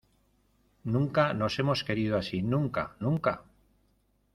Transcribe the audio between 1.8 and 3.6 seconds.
querido así!¡ nunca!¡ nunca!...